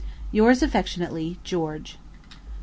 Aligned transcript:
Yours 0.31 0.63
affectionately, 0.63 1.37
GEORGE. 1.43 1.99